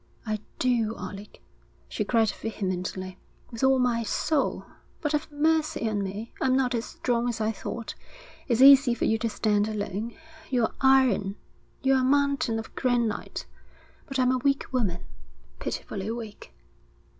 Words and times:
'I 0.25 0.39
do, 0.57 0.95
Alec,' 0.97 1.43
she 1.87 2.03
cried 2.03 2.31
vehemently. 2.31 3.19
'With 3.51 3.63
all 3.63 3.77
my 3.77 4.01
soul. 4.01 4.65
But 4.99 5.11
have 5.11 5.31
mercy 5.31 5.87
on 5.87 6.01
me. 6.01 6.33
I'm 6.41 6.55
not 6.55 6.73
as 6.73 6.85
strong 6.85 7.29
as 7.29 7.39
I 7.39 7.51
thought. 7.51 7.93
It's 8.47 8.61
easy 8.61 8.95
for 8.95 9.05
you 9.05 9.19
to 9.19 9.29
stand 9.29 9.67
alone. 9.67 10.15
You're 10.49 10.73
iron. 10.81 11.35
You're 11.83 11.99
a 11.99 12.03
mountain 12.03 12.57
of 12.57 12.73
granite. 12.73 13.45
But 14.07 14.17
I'm 14.17 14.31
a 14.31 14.39
weak 14.39 14.73
woman, 14.73 15.05
pitifully 15.59 16.09
weak.' 16.09 16.51